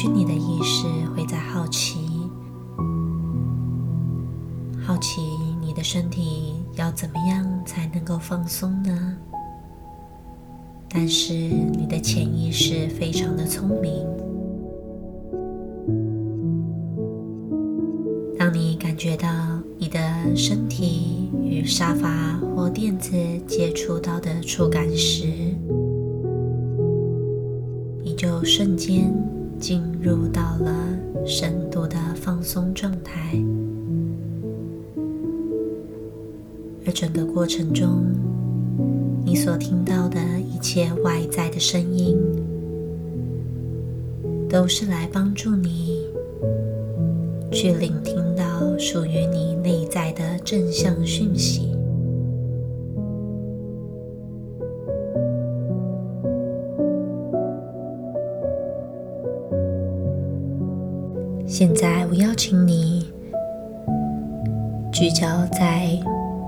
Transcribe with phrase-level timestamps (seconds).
[0.00, 2.08] 许你的意识会在好奇。
[4.82, 5.20] 好奇
[5.60, 9.18] 你的身体要怎么样才能够放松呢？
[10.88, 14.06] 但是你的潜意识非常的聪明。
[44.50, 46.08] 都是来帮助你
[47.52, 48.44] 去聆听到
[48.76, 51.70] 属于你内在的正向讯息。
[61.46, 63.08] 现在，我邀请你
[64.92, 65.96] 聚焦在。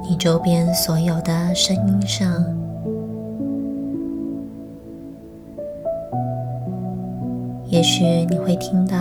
[0.04, 2.28] 你周边所有的声音上，
[7.72, 8.96] 也许你会听到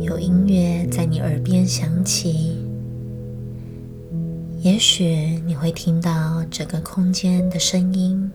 [0.00, 2.56] 有音乐在你耳边响起，
[4.62, 8.28] 也许你会听到整个空间的声音，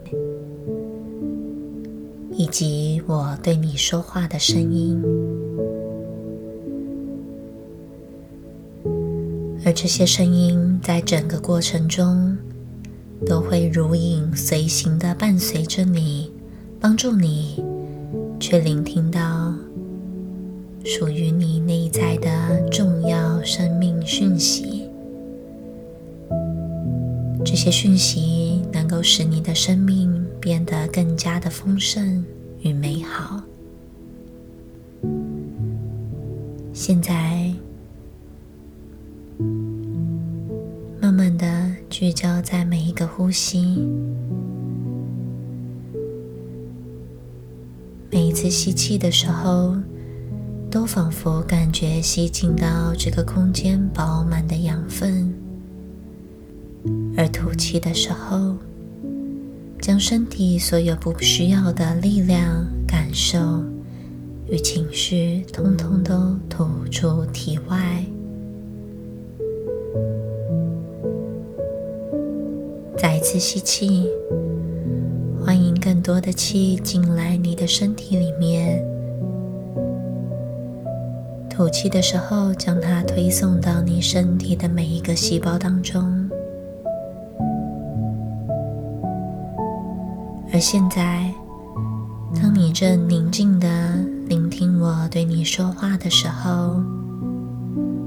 [2.31, 5.03] 以及我对你说话的声音。
[9.65, 12.37] 而这些声音在整个过程中
[13.25, 16.31] 都会如影随形的伴随着你，
[16.79, 17.62] 帮助你
[18.43, 19.53] 去聆听到
[20.83, 24.89] 属于你内在的重要生命讯息。
[27.45, 32.21] 这些讯息能够使你的生命变得更加的丰盛
[32.63, 33.41] 与美好。
[36.73, 37.49] 现在。
[40.99, 43.87] 慢慢的聚焦在每一个呼吸，
[48.33, 49.75] 次吸气的时候，
[50.69, 55.31] 都仿佛感觉吸进到这个空间饱满的养分；
[57.15, 58.55] 而吐气的时候，
[59.79, 63.37] 将身体所有不需要的力量、感受
[64.49, 68.03] 与情绪，通通都吐出体外。
[72.97, 74.07] 再一次吸气，
[76.03, 78.83] 多的气进来你的身体里面。
[81.49, 86.29] 吐气的时候，将它推送到你身体的每一个细胞当中。
[90.51, 91.31] 而现在，
[92.35, 93.67] 当你正宁静的
[94.27, 96.81] 聆听我对你说话的时候，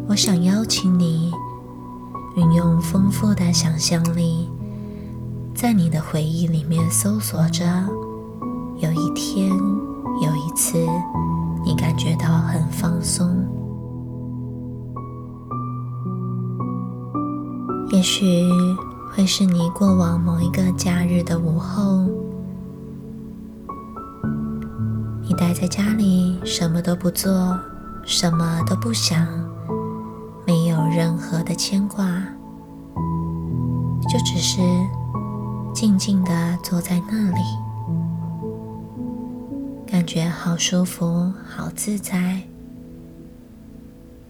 [0.06, 1.32] 我想邀请你
[2.36, 4.50] 运用丰富的想象力。
[5.56, 7.64] 在你的回忆里面搜索着，
[8.76, 10.76] 有一天，有一次，
[11.64, 13.26] 你感觉到很放松。
[17.88, 18.46] 也许
[19.10, 22.04] 会是你过往某一个假日的午后，
[25.22, 27.58] 你待在家里，什么都不做，
[28.04, 29.26] 什么都不想，
[30.46, 32.04] 没有任何的牵挂，
[34.02, 34.60] 就只是。
[35.76, 37.40] 静静的坐在那里，
[39.86, 42.40] 感觉好舒服、好自在。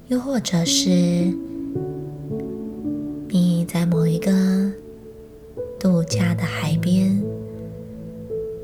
[0.08, 1.32] 又或者是
[3.28, 4.72] 你在某一个
[5.78, 7.22] 度假的海边，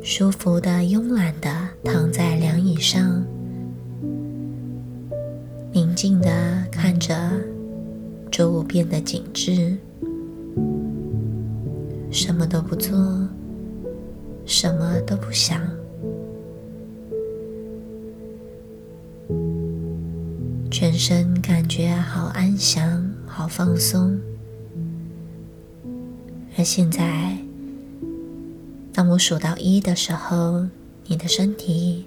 [0.03, 1.49] 舒服的、慵懒的
[1.85, 3.25] 躺在凉椅上，
[5.71, 7.31] 宁静的看着
[8.29, 9.79] 周边的景致。
[12.13, 12.95] 什么都不做，
[14.45, 15.59] 什么都不想，
[20.71, 24.21] 全身感觉好安详、好放松。
[26.59, 27.35] 而现在，
[28.93, 30.67] 当我数到一的时候，
[31.07, 32.07] 你的身体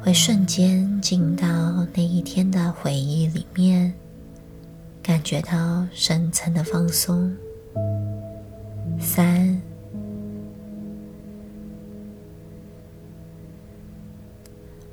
[0.00, 3.94] 会瞬间进到那一天的回忆里面，
[5.02, 7.34] 感觉到深层的放松。
[8.98, 9.60] 三、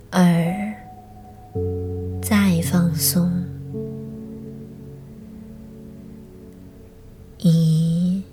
[0.09, 0.73] 二，
[2.21, 3.31] 再放松。
[7.39, 8.23] 一，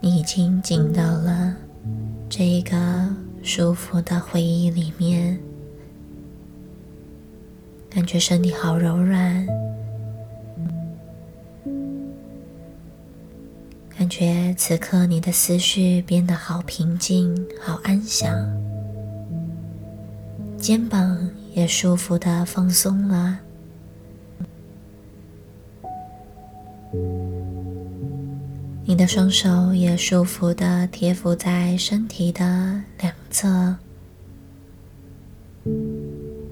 [0.00, 1.56] 你已经进到了
[2.28, 2.76] 这个
[3.42, 5.38] 舒服的回忆里面。
[7.88, 9.44] 感觉身体好柔软，
[14.10, 18.28] 觉此刻你的思绪变得好平静、好安详，
[20.58, 23.38] 肩膀也舒服的放松了，
[28.84, 33.76] 你的双手也舒服的贴伏在身体的两侧。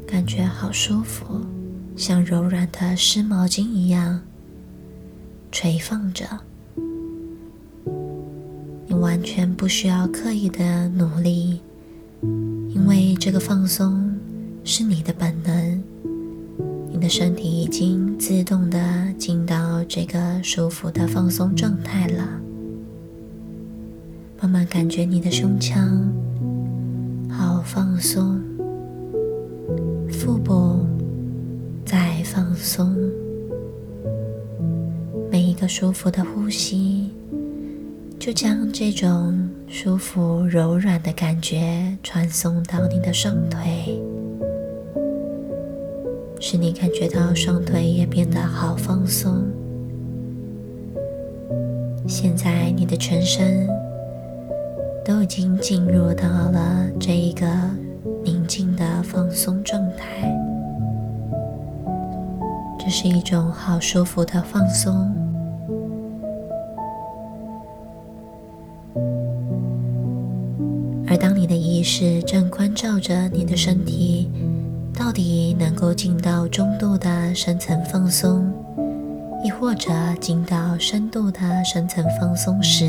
[0.07, 1.45] 感觉好舒服，
[1.97, 4.23] 像柔软的湿毛巾一样
[5.51, 6.25] 垂放着。
[9.01, 11.61] 完全不需要刻意的努力，
[12.23, 14.13] 因为这个放松
[14.65, 15.83] 是你的本能。
[16.91, 18.79] 你的身体已经自动的
[19.17, 22.27] 进到这个舒服的放松状态了。
[24.41, 26.13] 慢慢感觉你的胸腔
[27.31, 28.41] 好放松。
[30.11, 30.85] 腹部
[31.85, 32.97] 再放松，
[35.31, 37.11] 每一个舒服的呼吸，
[38.19, 44.01] 就将这种舒服柔软的感觉传送到你的双腿，
[46.41, 49.45] 使你感觉到双腿也变得好放松。
[52.07, 53.69] 现在你的全身
[55.05, 57.47] 都已经进入到了这一个。
[58.25, 60.31] 宁静的放松状态，
[62.79, 65.18] 这是一种好舒服的放松。
[72.01, 74.31] 是正关照着你的身体，
[74.97, 78.53] 到底能够进到中度的深层放松，
[79.43, 79.91] 亦或者
[80.21, 82.87] 进到深度的深层放松时，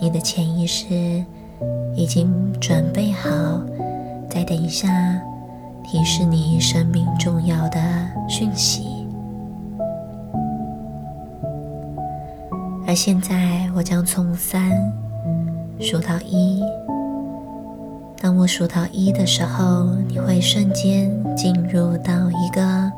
[0.00, 0.86] 你的潜意识。
[1.96, 3.28] 已经准备好，
[4.30, 4.88] 再等一下，
[5.82, 7.80] 提示你生命重要的
[8.28, 9.04] 讯息。
[12.86, 14.70] 而现在，我将从三
[15.80, 16.62] 数到一。
[18.20, 22.90] 当我数到一的时候，你会瞬间进入到一个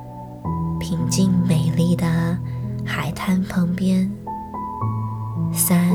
[0.78, 2.06] 平静美丽的
[2.84, 4.10] 海滩旁边。
[5.52, 5.90] 三。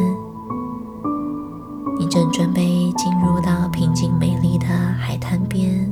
[1.97, 5.89] 你正准备进入到平静美丽的海滩边，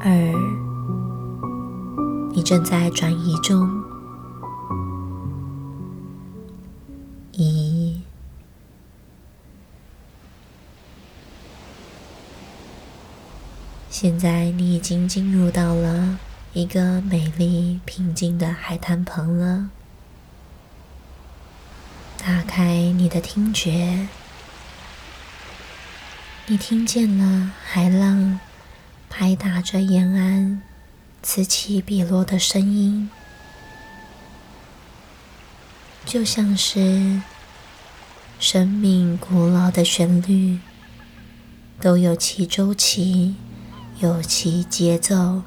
[0.00, 0.10] 二，
[2.32, 3.68] 你正在转移中，
[14.00, 16.18] 现在你已经进入到了
[16.54, 19.68] 一个美丽平静的海滩旁了，
[22.16, 24.08] 打开你的听觉。
[26.46, 28.40] 你听见了海浪
[29.10, 30.62] 拍打着沿岸，
[31.22, 33.10] 此起彼落的声音，
[36.06, 37.20] 就像是
[38.38, 40.58] 生命古老的旋律，
[41.78, 43.34] 都有其周期，
[44.00, 45.42] 有其节奏。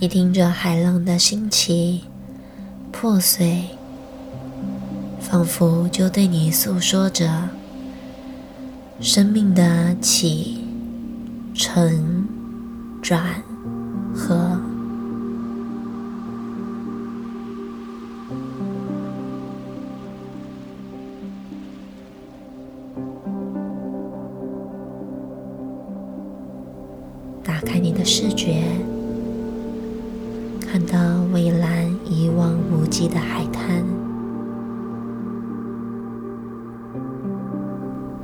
[0.00, 2.04] 你听着海浪的兴起、
[2.90, 3.76] 破碎，
[5.20, 7.50] 仿佛就对你诉说着。
[9.02, 10.64] 生命的起、
[11.54, 12.26] 承、
[13.02, 13.42] 转、
[14.14, 14.57] 合，
[28.10, 28.62] 视觉，
[30.62, 30.98] 看到
[31.30, 33.84] 蔚蓝一望无际的海滩。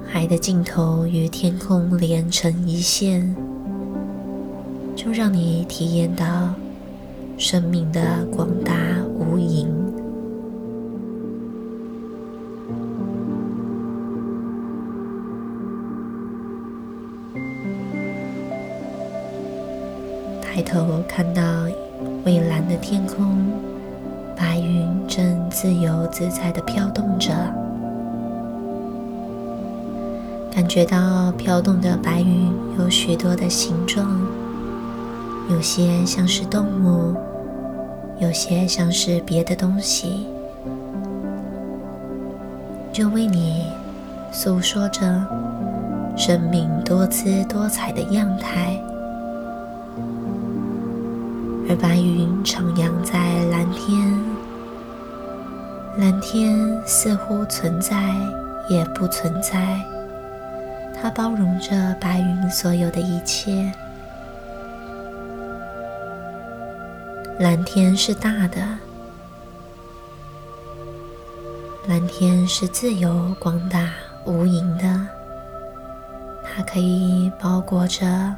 [0.06, 3.36] 海的尽头与天空连成一线，
[4.96, 6.54] 就让你体验到
[7.36, 8.72] 生命的广大
[9.18, 9.66] 无垠。
[20.74, 21.40] 头看到
[22.24, 23.46] 蔚蓝的天空，
[24.36, 27.32] 白云正自由自在的飘动着。
[30.50, 34.20] 感觉到飘动的白云有许多的形状，
[35.48, 37.14] 有些像是动物，
[38.18, 40.26] 有些像是别的东西，
[42.92, 43.66] 就为你
[44.32, 45.24] 诉说着
[46.16, 48.76] 生命多姿多彩的样态。
[51.68, 54.20] 而白云徜徉在蓝天，
[55.96, 58.14] 蓝天似乎存在，
[58.68, 59.80] 也不存在。
[61.00, 63.72] 它包容着白云所有的一切。
[67.38, 68.60] 蓝天是大的，
[71.88, 73.90] 蓝天是自由、广大、
[74.26, 75.00] 无垠的，
[76.44, 78.36] 它可以包裹着。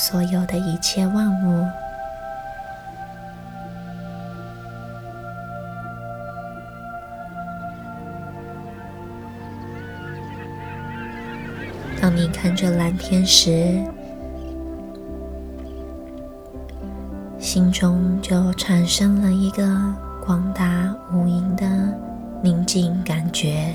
[0.00, 1.68] 所有的一切万物，
[12.00, 13.78] 当你看着蓝天时，
[17.38, 19.62] 心中就产生了一个
[20.24, 21.66] 广大无垠的
[22.42, 23.74] 宁静感觉。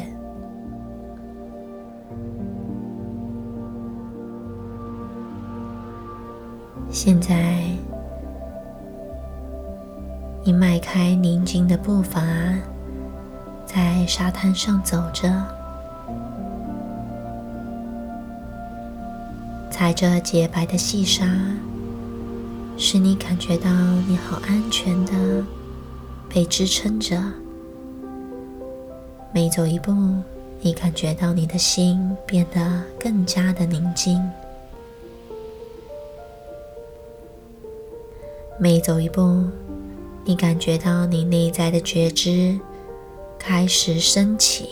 [7.06, 7.62] 现在，
[10.44, 12.20] 你迈开宁静的步伐，
[13.64, 15.32] 在沙滩上走着，
[19.70, 21.28] 踩着洁白的细沙，
[22.76, 23.70] 使你感觉到
[24.08, 25.14] 你好安全的
[26.28, 27.22] 被支撑着。
[29.32, 29.94] 每走一步，
[30.60, 34.28] 你感觉到你的心变得更加的宁静。
[38.58, 39.44] 每走一步，
[40.24, 42.58] 你感觉到你内在的觉知
[43.38, 44.70] 开始升起。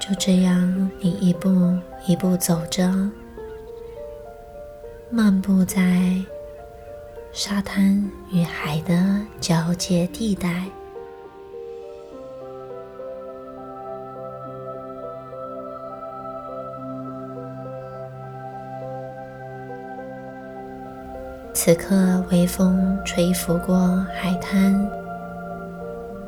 [0.00, 1.76] 就这样，你一步
[2.06, 3.10] 一步走着，
[5.10, 6.14] 漫步在
[7.32, 10.64] 沙滩与海的交界地带。
[21.68, 24.90] 此刻，微风吹拂过海滩，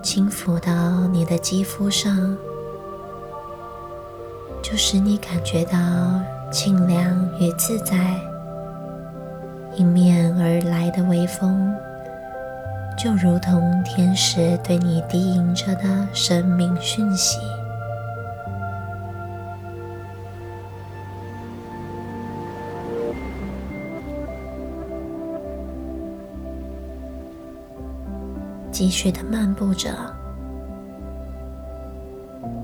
[0.03, 2.37] 轻抚到你的肌肤上，
[4.61, 5.79] 就使你感觉到
[6.53, 8.21] 清凉与自在。
[9.77, 11.75] 迎面而来的微风，
[12.99, 17.39] 就如同天使对你低吟着的生命讯息。
[28.81, 29.91] 继续的漫步着，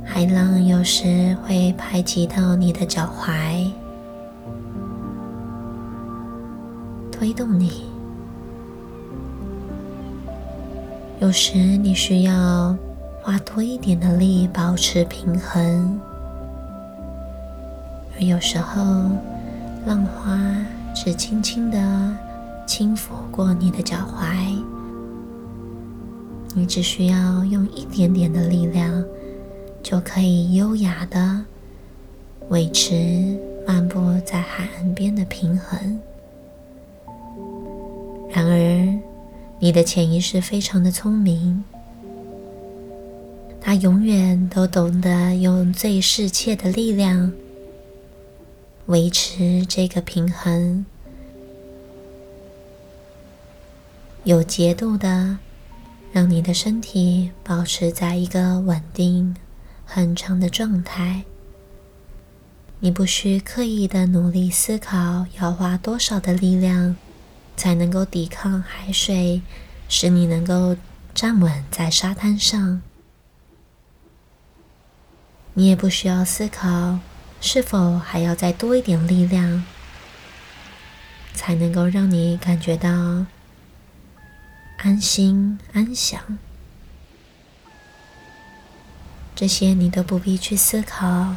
[0.03, 3.71] 海浪有时会拍击到你的脚踝，
[7.13, 7.69] 推动你；
[11.21, 12.75] 有时你需要
[13.21, 16.01] 花多一点的力保持平衡，
[18.19, 18.83] 而有时候
[19.85, 20.41] 浪花
[20.95, 21.79] 只轻轻的
[22.65, 24.76] 轻抚过你的脚踝。
[26.59, 29.05] 你只需要用一点点的力量，
[29.83, 31.45] 就可以优雅的
[32.49, 36.01] 维持漫步在海岸边的平衡。
[38.31, 38.99] 然而，
[39.59, 41.63] 你的潜意识非常的聪明，
[43.61, 47.31] 它永远都懂得用最适切的力量
[48.87, 50.87] 维持这个平衡，
[54.25, 55.37] 有节度的。
[56.17, 59.37] 让你的身体保持在一个稳定、
[59.85, 61.25] 很长的状态。
[62.81, 66.97] 你不需刻意的努力思考要花多少的力量
[67.55, 69.43] 才能够抵抗海水，
[69.91, 70.75] 使你能够
[71.15, 72.81] 站稳在沙滩上。
[75.53, 76.99] 你也不需要思考
[77.43, 79.63] 是否还要再多一点力量，
[81.35, 83.27] 才能够让你感觉到。
[84.79, 86.39] 安心安详，
[89.35, 91.35] 这些你都不必去思考，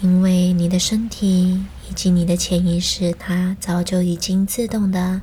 [0.00, 5.20] 因为你的身体以及你的潜意识，它早就已经自动的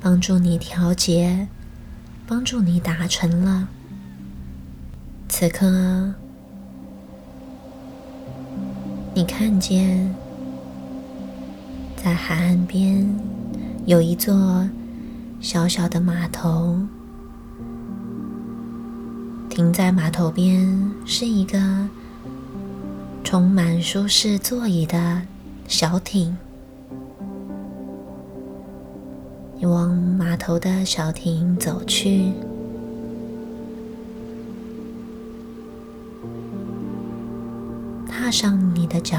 [0.00, 1.46] 帮助你调节，
[2.26, 3.68] 帮助你达成了。
[5.28, 6.14] 此刻，
[9.14, 10.14] 你看见
[12.02, 13.14] 在海岸边
[13.84, 14.68] 有一座。
[15.44, 16.78] 小小的码头，
[19.50, 21.86] 停在码头边是一个
[23.22, 25.20] 充满舒适座椅的
[25.68, 26.34] 小艇。
[29.58, 32.32] 你往码头的小艇走去，
[38.08, 39.18] 踏上你的脚，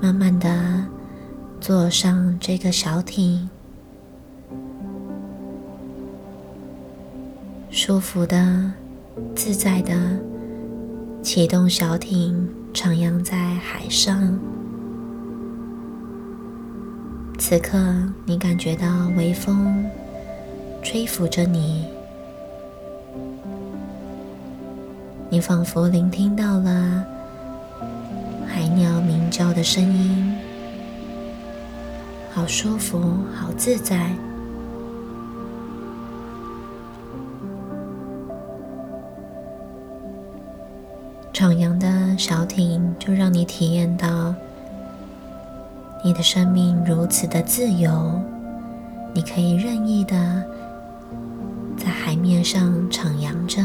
[0.00, 0.86] 慢慢的
[1.60, 3.46] 坐上这个小艇。
[7.72, 8.72] 舒服的、
[9.36, 9.94] 自在的
[11.22, 14.36] 启动小艇，徜徉在海上。
[17.38, 17.78] 此刻，
[18.26, 19.88] 你感觉到微风
[20.82, 21.86] 吹拂着你，
[25.30, 27.04] 你仿佛聆听到了
[28.48, 30.36] 海鸟鸣叫的声音，
[32.32, 32.98] 好舒服，
[33.32, 34.10] 好自在。
[41.40, 44.34] 徜徉的小艇，就让你体验到
[46.04, 48.20] 你的生命如此的自由。
[49.14, 50.44] 你可以任意的
[51.78, 53.62] 在海面上徜徉着。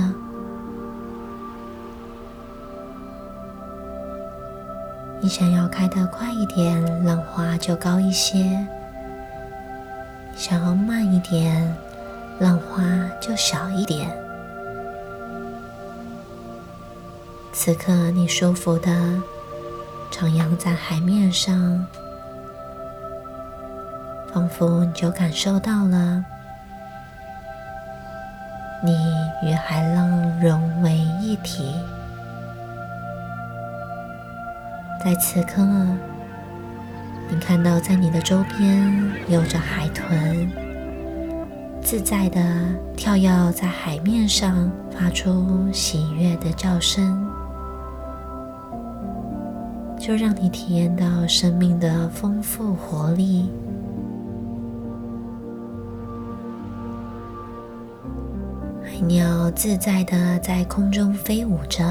[5.20, 8.65] 你想要开得快一点，浪花就高一些；
[10.34, 11.75] 想要慢一点，
[12.39, 12.86] 浪花
[13.20, 14.10] 就小一点。
[17.57, 18.91] 此刻，你舒服的
[20.11, 21.87] 徜徉在海面上，
[24.31, 26.24] 仿佛你就感受到了
[28.83, 28.94] 你
[29.48, 31.74] 与海浪融为一体。
[35.01, 35.65] 在此刻，
[37.29, 40.51] 你看到在你的周边有着海豚，
[41.81, 42.44] 自在的
[42.98, 47.25] 跳跃在海面上，发出喜悦的叫声。
[50.05, 53.50] 就让你体验到生命的丰富活力。
[58.83, 61.83] 海鸟自在的在空中飞舞着，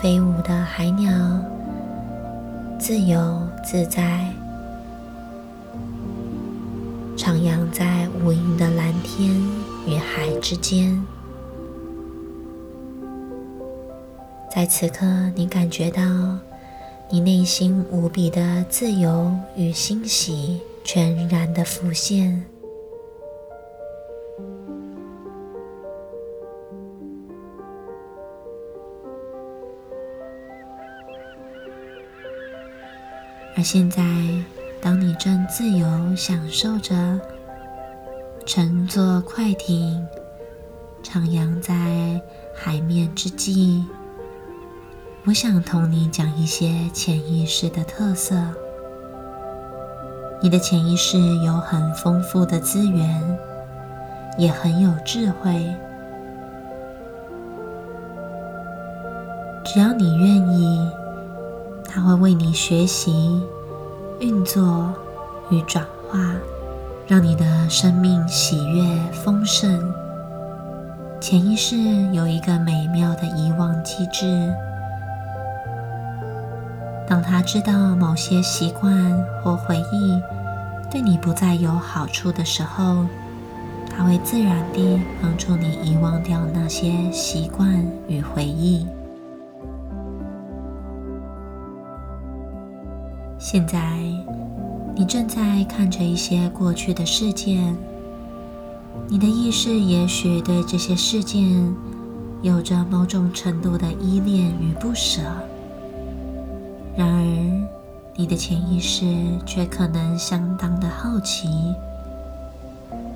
[0.00, 1.12] 飞舞的海鸟
[2.78, 4.32] 自由自在，
[7.14, 9.30] 徜徉在无垠的蓝天
[9.86, 10.98] 与海之间。
[14.56, 16.00] 在此刻，你感觉到
[17.10, 22.42] 你内心无比的自由与欣喜全然的浮现，
[33.54, 34.02] 而现在，
[34.80, 37.20] 当你正自由享受着
[38.46, 40.02] 乘坐快艇
[41.02, 42.18] 徜徉在
[42.54, 43.84] 海面之际。
[45.26, 48.36] 我想同你讲一些潜意识的特色。
[50.40, 53.36] 你的潜意识有很丰富的资源，
[54.38, 55.74] 也很有智慧。
[59.64, 60.88] 只要你愿意，
[61.84, 63.42] 它会为你学习、
[64.20, 64.94] 运作
[65.50, 66.36] 与转化，
[67.08, 69.92] 让你的生命喜悦丰盛。
[71.20, 71.76] 潜意识
[72.12, 74.54] 有一个美妙的遗忘机制。
[77.08, 80.20] 当他知道某些习惯或回忆
[80.90, 83.06] 对你不再有好处的时候，
[83.88, 88.86] 他会自然地帮助你遗忘掉那些习惯与回忆。
[93.38, 93.78] 现在，
[94.94, 97.76] 你正在看着一些过去的事件，
[99.08, 101.72] 你的意识也许对这些事件
[102.42, 105.20] 有着某种程度的依恋与不舍。
[106.96, 107.22] 然而，
[108.14, 109.04] 你的潜意识
[109.44, 111.46] 却可能相当的好奇，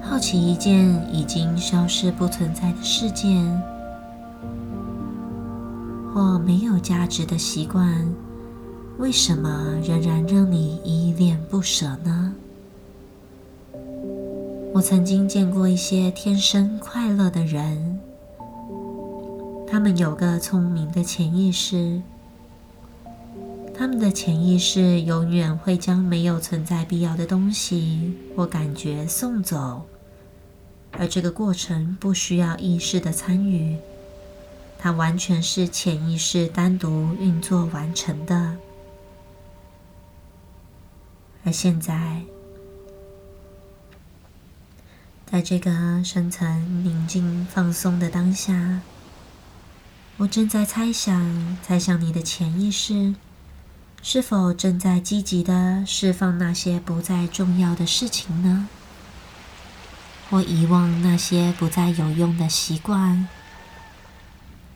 [0.02, 3.62] 好奇一件已经消失不存在的事件，
[6.12, 8.06] 或没有价值的习惯，
[8.98, 9.48] 为什么
[9.82, 12.34] 仍然让你依恋不舍呢？
[14.74, 17.98] 我曾经见过一些天生快乐的人，
[19.66, 22.02] 他们有个聪明的潜意识。
[23.80, 29.86] 他们的潜意识永远会将没有存在必要的东西或感觉送走，
[30.92, 33.78] 而这个过程不需要意识的参与，
[34.78, 38.58] 它完全是潜意识单独运作完成的。
[41.44, 42.20] 而现在，
[45.24, 48.82] 在这个深层宁静放松的当下，
[50.18, 53.14] 我正在猜想，猜想你的潜意识
[54.02, 58.68] 是否正在积极的释放那些不再重要的事情呢？
[60.30, 63.28] 或遗忘那些不再有用的习惯？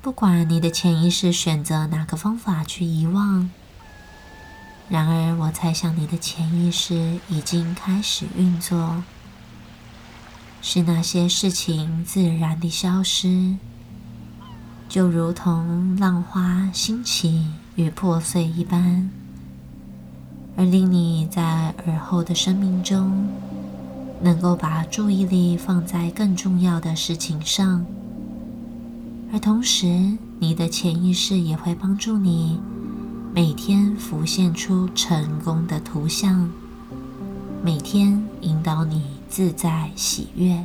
[0.02, 3.50] 不管你的潜意识选择哪个方法去遗忘，
[4.90, 9.02] 然而我猜想你的潜意识已经开始运作，
[10.60, 13.56] 是那些事情自然的消失，
[14.86, 19.10] 就如同浪花兴起与破碎一般，
[20.56, 23.28] 而令你在而后的生命中
[24.20, 27.84] 能够把注意力放在更重要的事情上。
[29.32, 32.60] 而同时，你的潜意识也会帮助你
[33.34, 36.48] 每天浮现出成功的图像，
[37.64, 40.64] 每天引导你自在喜悦。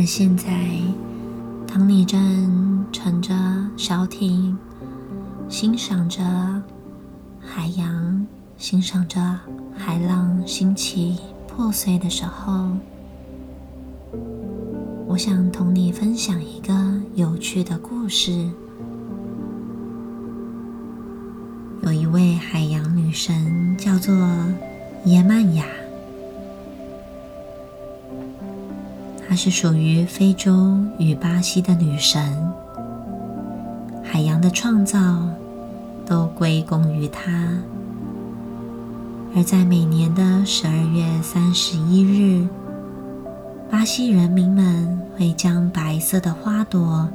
[0.00, 0.48] 而现在，
[1.66, 3.34] 当你正乘着
[3.76, 4.56] 小艇，
[5.46, 6.22] 欣赏着
[7.38, 8.26] 海洋。
[8.56, 9.38] 欣赏着
[9.74, 12.70] 海浪兴起、破碎的时候，
[15.06, 16.72] 我想同你分享一个
[17.14, 18.48] 有趣的故事。
[21.82, 24.14] 有一位海洋女神，叫做
[25.04, 25.64] 耶曼雅，
[29.30, 32.20] 她是属于非洲与巴西的女神，
[34.02, 34.98] 海洋的创造
[36.04, 37.48] 都归功于她。
[39.36, 42.44] 而在每年的十二月三十一日，
[43.70, 47.08] 巴西人民们会将白色的花朵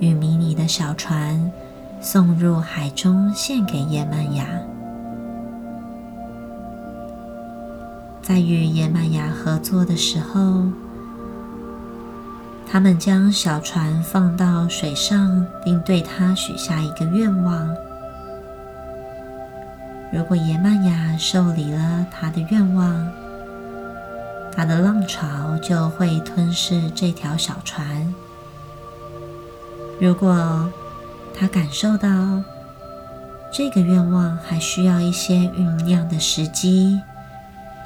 [0.00, 1.52] 与迷你的小船
[2.00, 4.44] 送入海中，献给耶曼雅。
[8.20, 10.64] 在与耶曼雅合作的时候，
[12.74, 17.72] 他们将小船放到水上，并对他许下一个愿望。
[20.12, 23.08] 如果野曼雅受理了他的愿望，
[24.50, 28.12] 他的浪潮就会吞噬这条小船。
[30.00, 30.68] 如果
[31.32, 32.08] 他感受到
[33.52, 37.00] 这个愿望还需要一些酝酿的时机，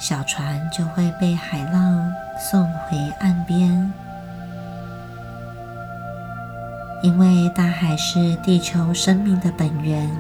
[0.01, 2.11] 小船就会被海浪
[2.51, 3.93] 送回岸边。
[7.03, 10.11] 因为大海是地球生命的本源。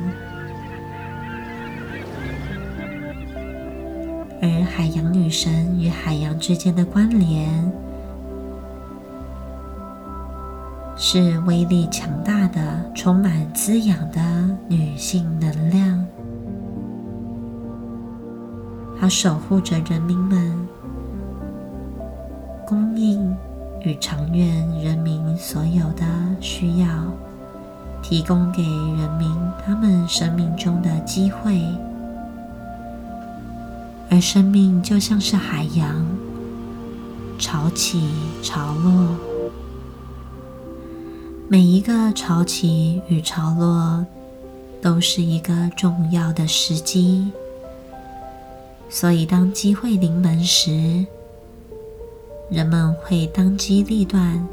[4.40, 7.50] 而海洋女神与海洋之间的关联，
[10.96, 14.20] 是威力强大的、充满滋养的
[14.68, 16.06] 女性能量。
[19.00, 20.56] 它守护着人民们，
[22.64, 23.36] 供应
[23.88, 26.04] 与长远人民所有的
[26.42, 26.86] 需要，
[28.02, 31.58] 提供给人民他们生命中的机会。
[34.10, 36.06] 而生命就像是海洋，
[37.38, 38.10] 潮起
[38.42, 39.16] 潮落。
[41.48, 44.04] 每一个潮起与潮落，
[44.82, 47.32] 都是一个重要的时机。
[48.90, 51.06] 所以，当机会临门时，
[52.50, 54.46] 人们会当机立断，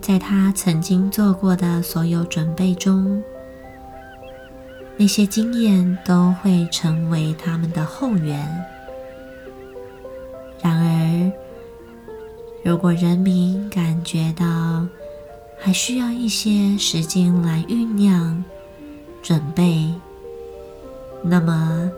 [0.00, 3.22] 在他曾经做过的所有准备中。
[4.96, 8.38] 那些经验都会成为他们的后援。
[10.62, 11.32] 然而，
[12.62, 14.86] 如果人民感觉到
[15.58, 18.44] 还需要一些时间来酝酿、
[19.20, 19.92] 准备，
[21.24, 21.90] 那么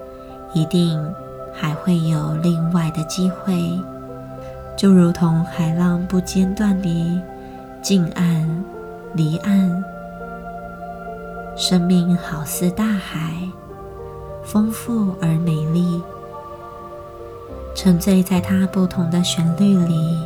[0.55, 0.99] 一定
[1.53, 3.53] 还会有另外的机会，
[4.77, 7.21] 就如同海浪不间断地
[7.81, 8.65] 近岸、
[9.15, 9.85] 离岸。
[11.57, 13.33] 生命好似大海，
[14.45, 16.03] 丰富而美丽，
[17.75, 20.19] 沉醉在它不同的旋律里，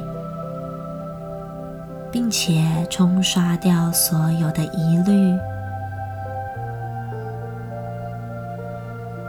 [2.11, 2.61] 并且
[2.91, 5.39] 冲刷掉所有的疑虑。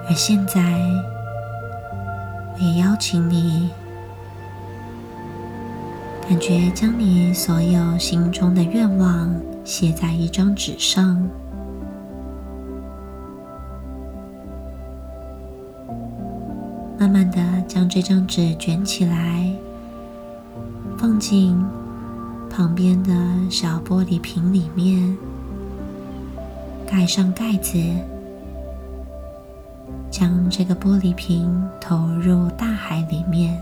[0.09, 0.59] 而现在，
[2.55, 3.69] 我也邀请你，
[6.31, 11.29] 感觉将你所有心中的愿望写在一张纸上。
[16.97, 19.53] 慢慢的将这张纸卷起来，
[20.97, 21.61] 放进
[22.49, 23.11] 旁边的
[23.49, 25.17] 小玻璃瓶里面，
[26.87, 27.77] 盖上盖子，
[30.09, 33.61] 将这个玻璃瓶投入大海里面。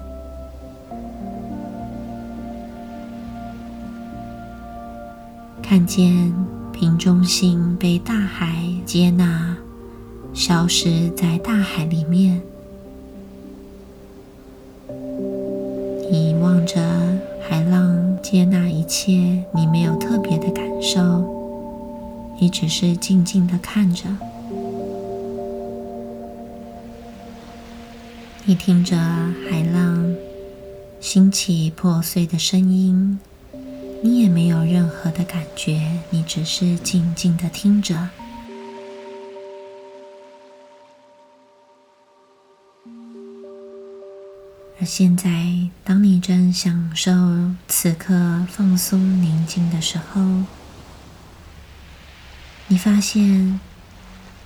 [5.70, 6.34] 看见
[6.74, 9.56] 瓶中信被大海接纳，
[10.34, 12.42] 消失在大海里面。
[16.10, 16.82] 你望着
[17.48, 21.24] 海浪接纳一切，你没有特别的感受，
[22.40, 24.06] 你只是静静的看着。
[28.44, 30.16] 你听着海浪
[31.00, 33.20] 兴起破碎的声音。
[34.02, 38.10] 你也没有任何的感觉，你只是静静的听着。
[44.80, 45.30] 而现在，
[45.84, 47.12] 当你正享受
[47.68, 50.22] 此刻放松宁静的时候，
[52.68, 53.60] 你发现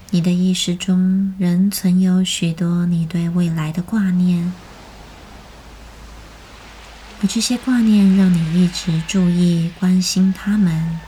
[0.09, 4.51] 你的意识中仍存有许多你对未来的挂念。
[7.23, 10.99] 而这些挂念让你一直注意、关心他们，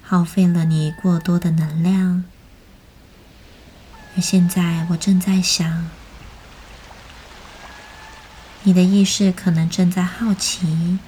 [0.00, 2.22] 耗费了你过多的能量。
[4.16, 5.90] 而现在，我正在想，
[8.62, 11.00] 你的意识可能正在好奇：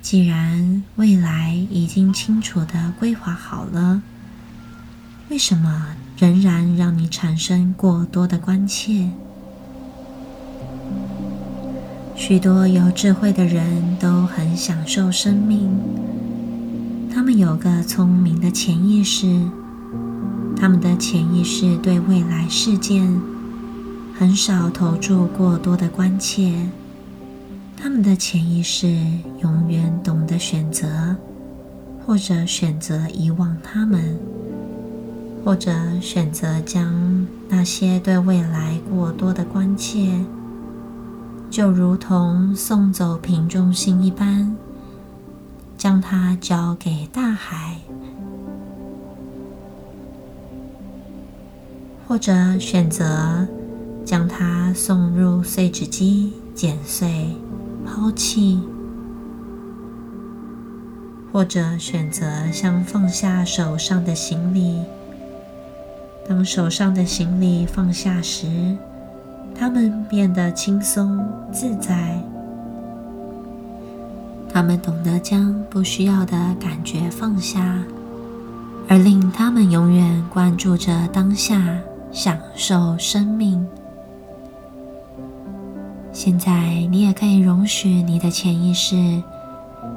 [0.00, 4.00] 既然未来已经清楚的规划好了，
[5.28, 9.10] 为什么仍然让你产生过多的关切？
[12.18, 15.70] 许多有智慧的人都很享受生命，
[17.14, 19.40] 他们有个聪明的潜意识，
[20.56, 23.08] 他们的潜意识对未来事件
[24.18, 26.66] 很少投注过多的关切，
[27.76, 28.88] 他们的潜意识
[29.40, 31.14] 永远懂得选择，
[32.04, 34.18] 或者选择遗忘他们，
[35.44, 40.10] 或者选择将那些对未来过多的关切。
[41.50, 44.56] 就如同送走瓶中信一般，
[45.76, 47.78] 将它交给大海，
[52.06, 53.46] 或者选择
[54.04, 57.34] 将它送入碎纸机剪碎、
[57.84, 58.60] 抛弃，
[61.32, 64.82] 或者选择像放下手上的行李。
[66.28, 68.76] 当手上的行李放下时，
[69.58, 71.18] 他们变得轻松
[71.50, 72.16] 自在，
[74.48, 77.76] 他们懂得将不需要的感觉放下，
[78.88, 81.76] 而令他们永远关注着当下，
[82.12, 83.66] 享受生命。
[86.12, 88.96] 现在，你也可以容许你的潜意识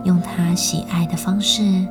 [0.05, 1.85] 用他喜爱的方式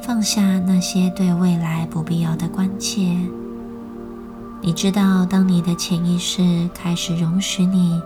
[0.00, 3.16] 放下那些对未来不必要的关切。
[4.66, 8.02] 你知道，当你的潜意识开始容许你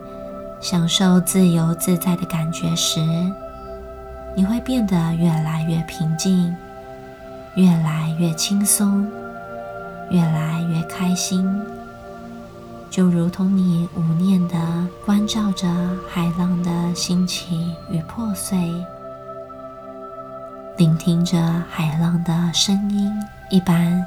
[0.61, 3.01] 享受自由自在的感觉时，
[4.37, 6.55] 你会变得越来越平静，
[7.55, 9.11] 越来越轻松，
[10.11, 11.51] 越来越开心，
[12.90, 14.59] 就如同你无念的
[15.07, 15.66] 关照着
[16.11, 18.59] 海浪的兴起与破碎，
[20.77, 23.11] 聆听着海浪的声音
[23.49, 24.05] 一般，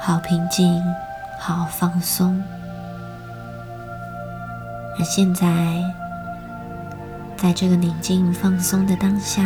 [0.00, 0.82] 好平静。
[1.38, 2.42] 好放松。
[4.98, 5.82] 而现在，
[7.36, 9.42] 在这个宁静放松的当下，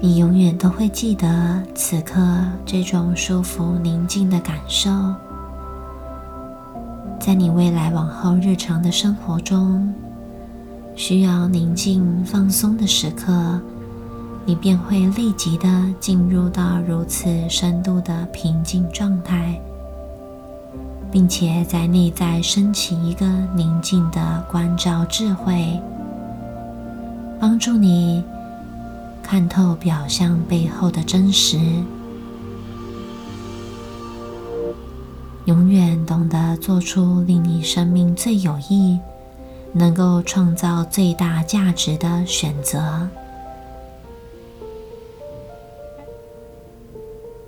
[0.00, 2.20] 你永远都会记得此刻
[2.66, 4.90] 这种舒服宁静的感受。
[7.18, 9.92] 在你未来往后日常的生活中，
[10.94, 13.60] 需要宁静放松的时刻。
[14.48, 15.68] 你便会立即的
[16.00, 19.60] 进入到如此深度的平静状态，
[21.12, 25.78] 并且在内在升起一个宁静的关照智慧，
[27.38, 28.24] 帮助你
[29.22, 31.58] 看透表象背后的真实，
[35.44, 38.98] 永远懂得做出令你生命最有益、
[39.74, 43.06] 能够创造最大价值的选择。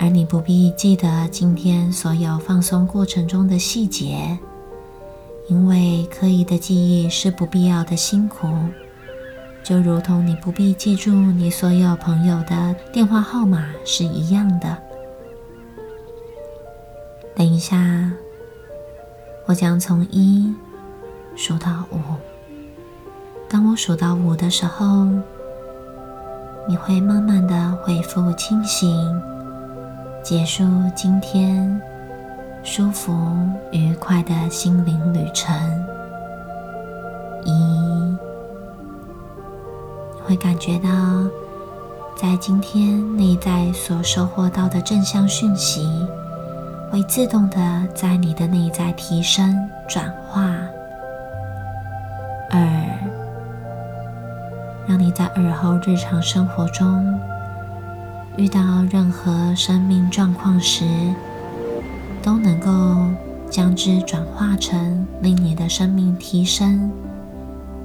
[0.02, 4.38] 而你不必记得今天所有放松过程中的细节，
[5.46, 8.48] 因为刻意的记忆是不必要的辛苦，
[9.62, 14.74] 就如同你不必记住你所有朋友的电话号码是一样的。
[17.36, 18.10] 等一下，
[19.44, 20.50] 我将从一
[21.36, 21.98] 数到五。
[23.50, 25.06] 当我数到五的时候，
[26.66, 28.88] 你会慢慢的恢复清醒，
[30.22, 31.80] 结束今天
[32.62, 33.12] 舒服
[33.72, 35.54] 愉快的心灵旅程。
[37.44, 38.16] 一，
[40.22, 40.88] 会感觉到，
[42.14, 46.06] 在今天内在所收获到的正向讯息，
[46.90, 47.58] 会自动的
[47.94, 49.56] 在你的内在提升
[49.88, 50.42] 转化。
[52.50, 52.60] 二。
[54.86, 57.18] 让你在日后日常生活中
[58.40, 58.58] 遇到
[58.90, 60.86] 任何生命状况时，
[62.22, 62.70] 都能够
[63.50, 66.90] 将之转化成令你的生命提升、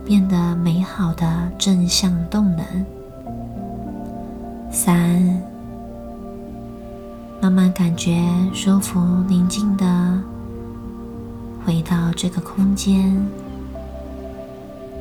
[0.06, 2.66] 变得美好的正向动能。
[4.72, 5.42] 三，
[7.42, 8.18] 慢慢感觉
[8.54, 10.18] 舒服、宁静的
[11.66, 13.14] 回到这个空间，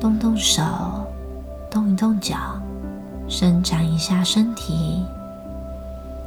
[0.01, 0.61] 动动手。
[1.71, 2.37] 动一动脚，
[3.27, 5.03] 伸展一下身体，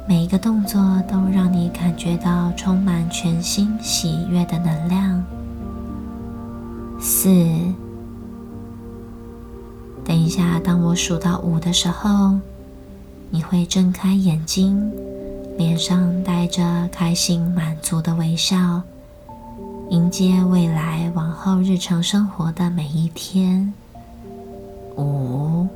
[0.09, 5.23] 每一个动作都让你感觉到充满全新喜悦的能量。
[6.99, 7.29] 四，
[10.03, 12.39] 等一下，当我数到五的时候，
[13.29, 14.91] 你会睁开眼睛，
[15.59, 18.81] 脸上带着开心满足的微笑，
[19.91, 23.71] 迎接未来往后日常生活的每一天。
[24.97, 25.67] 五。